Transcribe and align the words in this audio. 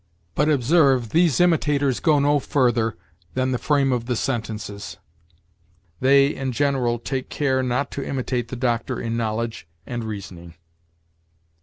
But, 0.33 0.49
observe, 0.49 1.09
these 1.09 1.39
imitators 1.39 1.99
go 1.99 2.17
no 2.17 2.39
further 2.39 2.97
than 3.35 3.51
the 3.51 3.59
frame 3.59 3.91
of 3.91 4.07
the 4.07 4.15
sentences. 4.15 4.97
They, 5.99 6.33
in 6.33 6.53
general, 6.53 6.97
take 6.97 7.29
care 7.29 7.61
not 7.61 7.91
to 7.91 8.03
imitate 8.03 8.47
the 8.47 8.55
Doctor 8.55 8.99
in 8.99 9.15
knowledge 9.15 9.67
and 9.85 10.03
reasoning." 10.03 10.55